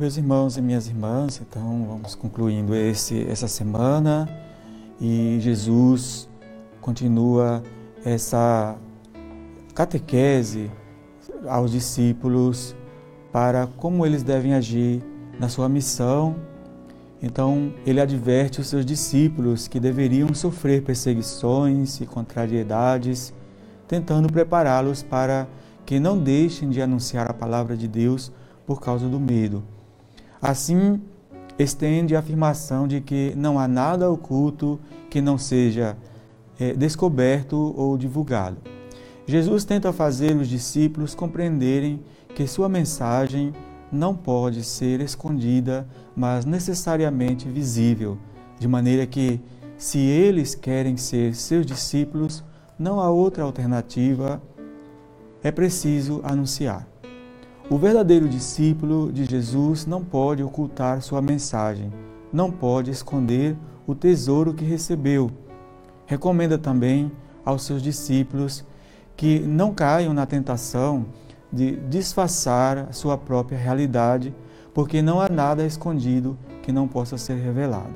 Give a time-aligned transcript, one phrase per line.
[0.00, 4.26] Meus irmãos e minhas irmãs, então vamos concluindo esse, essa semana
[4.98, 6.26] e Jesus
[6.80, 7.62] continua
[8.02, 8.78] essa
[9.74, 10.70] catequese
[11.46, 12.74] aos discípulos
[13.30, 15.04] para como eles devem agir
[15.38, 16.34] na sua missão.
[17.20, 23.34] Então, ele adverte os seus discípulos que deveriam sofrer perseguições e contrariedades,
[23.86, 25.46] tentando prepará-los para
[25.84, 28.32] que não deixem de anunciar a palavra de Deus
[28.64, 29.62] por causa do medo.
[30.40, 31.00] Assim,
[31.58, 35.96] estende a afirmação de que não há nada oculto que não seja
[36.58, 38.56] é, descoberto ou divulgado.
[39.26, 42.00] Jesus tenta fazer os discípulos compreenderem
[42.34, 43.52] que sua mensagem
[43.92, 45.86] não pode ser escondida,
[46.16, 48.18] mas necessariamente visível,
[48.58, 49.40] de maneira que,
[49.76, 52.44] se eles querem ser seus discípulos,
[52.78, 54.40] não há outra alternativa,
[55.42, 56.89] é preciso anunciar.
[57.70, 61.92] O verdadeiro discípulo de Jesus não pode ocultar sua mensagem,
[62.32, 65.30] não pode esconder o tesouro que recebeu.
[66.04, 67.12] Recomenda também
[67.44, 68.64] aos seus discípulos
[69.16, 71.06] que não caiam na tentação
[71.52, 74.34] de disfarçar sua própria realidade,
[74.74, 77.94] porque não há nada escondido que não possa ser revelado.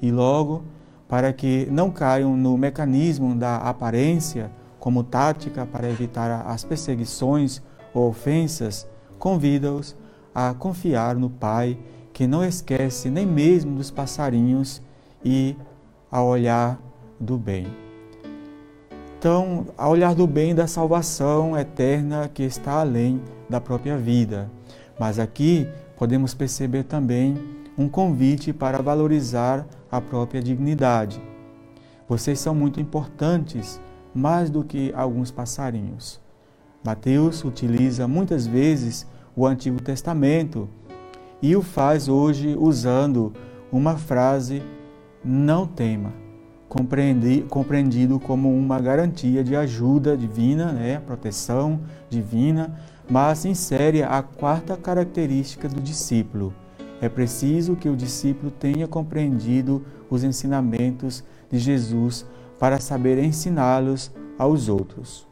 [0.00, 0.64] E logo,
[1.06, 7.60] para que não caiam no mecanismo da aparência como tática para evitar as perseguições
[7.92, 8.88] ou ofensas,
[9.20, 9.94] convida-os
[10.34, 11.78] a confiar no Pai,
[12.12, 14.82] que não esquece nem mesmo dos passarinhos
[15.24, 15.54] e
[16.10, 16.80] a olhar
[17.20, 17.66] do bem.
[19.18, 24.50] Então, a olhar do bem da salvação eterna que está além da própria vida.
[24.98, 27.36] Mas aqui podemos perceber também
[27.76, 31.20] um convite para valorizar a própria dignidade.
[32.08, 33.80] Vocês são muito importantes,
[34.14, 36.18] mais do que alguns passarinhos.
[36.82, 40.68] Mateus utiliza muitas vezes o Antigo Testamento
[41.42, 43.34] e o faz hoje usando
[43.70, 44.62] uma frase:
[45.22, 46.12] não tema,
[47.48, 52.74] compreendido como uma garantia de ajuda divina, né, proteção divina,
[53.08, 56.54] mas insere a quarta característica do discípulo.
[57.02, 62.24] É preciso que o discípulo tenha compreendido os ensinamentos de Jesus
[62.58, 65.29] para saber ensiná-los aos outros.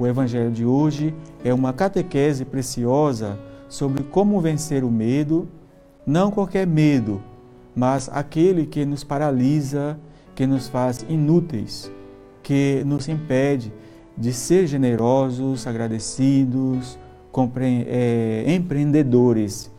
[0.00, 3.38] O Evangelho de hoje é uma catequese preciosa
[3.68, 5.46] sobre como vencer o medo,
[6.06, 7.22] não qualquer medo,
[7.76, 10.00] mas aquele que nos paralisa,
[10.34, 11.92] que nos faz inúteis,
[12.42, 13.70] que nos impede
[14.16, 16.98] de ser generosos, agradecidos,
[17.86, 19.70] é, empreendedores.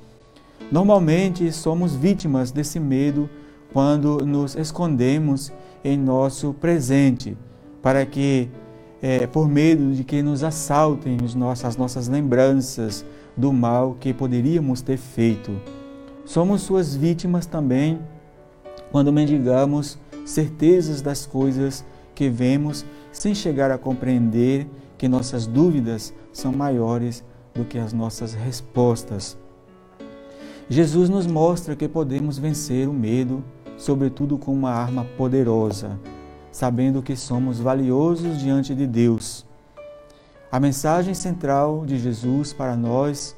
[0.72, 3.28] Normalmente somos vítimas desse medo
[3.74, 5.52] quando nos escondemos
[5.84, 7.36] em nosso presente,
[7.82, 8.52] para que
[9.02, 13.04] é, por medo de que nos assaltem as nossas lembranças
[13.36, 15.52] do mal que poderíamos ter feito.
[16.26, 18.00] Somos suas vítimas também
[18.92, 24.68] quando mendigamos certezas das coisas que vemos sem chegar a compreender
[24.98, 27.24] que nossas dúvidas são maiores
[27.54, 29.38] do que as nossas respostas.
[30.70, 33.44] Jesus nos mostra que podemos vencer o medo,
[33.78, 36.00] sobretudo com uma arma poderosa,
[36.52, 39.46] sabendo que somos valiosos diante de Deus.
[40.52, 43.36] A mensagem central de Jesus para nós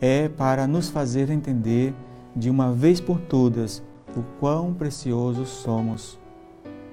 [0.00, 1.94] é para nos fazer entender
[2.34, 3.82] de uma vez por todas
[4.16, 6.18] o quão preciosos somos.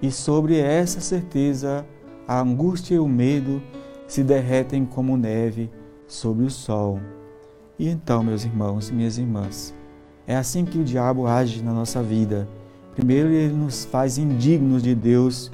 [0.01, 1.85] E sobre essa certeza,
[2.27, 3.61] a angústia e o medo
[4.07, 5.71] se derretem como neve
[6.07, 6.99] sobre o sol.
[7.79, 9.73] E então, meus irmãos e minhas irmãs,
[10.27, 12.47] é assim que o diabo age na nossa vida
[12.95, 15.51] Primeiro, ele nos faz indignos de Deus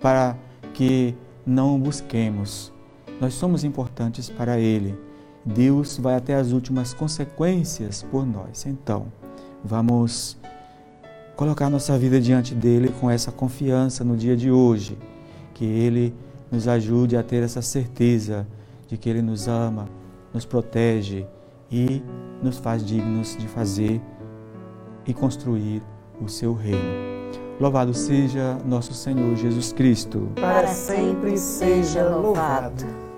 [0.00, 0.36] para
[0.72, 1.14] que
[1.44, 2.72] não o busquemos.
[3.20, 4.98] Nós somos importantes para Ele.
[5.44, 8.64] Deus vai até as últimas consequências por nós.
[8.66, 9.06] Então,
[9.62, 10.38] vamos
[11.36, 14.96] colocar nossa vida diante dele com essa confiança no dia de hoje.
[15.52, 16.14] Que Ele
[16.50, 18.46] nos ajude a ter essa certeza
[18.88, 19.86] de que Ele nos ama,
[20.32, 21.26] nos protege
[21.70, 22.02] e
[22.42, 24.00] nos faz dignos de fazer
[25.06, 25.82] e construir
[26.20, 27.10] o seu reino.
[27.60, 30.30] Louvado seja nosso Senhor Jesus Cristo.
[30.40, 33.09] Para sempre seja louvado.